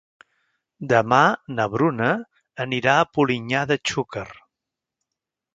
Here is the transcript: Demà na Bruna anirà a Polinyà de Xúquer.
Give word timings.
Demà 0.93 1.19
na 1.59 1.67
Bruna 1.75 2.09
anirà 2.67 2.97
a 3.03 3.07
Polinyà 3.19 3.63
de 3.73 3.81
Xúquer. 3.91 4.29